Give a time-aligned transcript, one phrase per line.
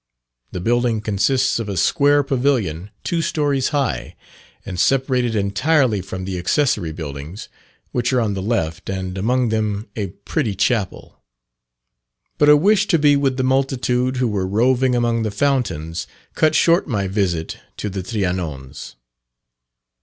[0.51, 4.15] The building consists of a square pavilion two stories high,
[4.65, 7.49] and separated entirely from the accessory buildings,
[7.91, 11.21] which are on the left, and among them a pretty chapel.
[12.39, 16.55] But a wish to be with the multitude, who were roving among the fountains, cut
[16.55, 18.95] short my visit to the trianons.